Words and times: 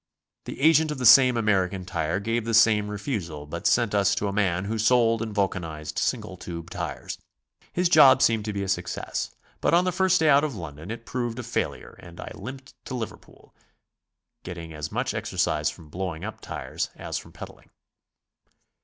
The 0.45 0.59
agent 0.59 0.89
of 0.89 0.97
the 0.97 1.05
same 1.05 1.37
American 1.37 1.85
tire 1.85 2.19
'gave 2.19 2.43
the 2.43 2.55
same 2.55 2.89
refusal, 2.89 3.45
but 3.45 3.67
sent 3.67 3.93
us 3.93 4.15
to 4.15 4.27
a 4.27 4.33
man 4.33 4.65
who 4.65 4.79
sold 4.79 5.21
and 5.21 5.31
vul 5.31 5.47
canized 5.47 5.99
single 5.99 6.37
tube 6.37 6.71
tires. 6.71 7.19
His 7.71 7.87
job 7.87 8.23
seemed 8.23 8.45
to 8.45 8.51
be 8.51 8.63
a 8.63 8.67
success, 8.67 9.29
but 9.59 9.75
on 9.75 9.83
the 9.85 9.91
first 9.91 10.19
day 10.19 10.27
out 10.27 10.43
of 10.43 10.55
London 10.55 10.89
it 10.89 11.05
proved 11.05 11.37
a 11.37 11.43
failure 11.43 11.95
and 11.99 12.19
I 12.19 12.31
limped 12.33 12.73
to 12.85 12.95
Liverpool, 12.95 13.53
getting 14.43 14.73
as 14.73 14.91
much 14.91 15.13
exercise 15.13 15.69
from 15.69 15.89
blowing 15.89 16.23
up 16.25 16.41
tires 16.41 16.89
as 16.95 17.19
from 17.19 17.31
pedalling. 17.31 17.69